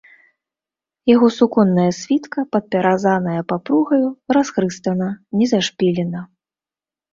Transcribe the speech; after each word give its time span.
Яго 1.15 1.27
суконная 1.39 1.85
світка, 1.97 2.39
падпяразаная 2.55 3.41
папругаю, 3.53 4.01
расхрыстана, 4.41 5.09
не 5.39 5.45
зашпілена. 5.55 6.27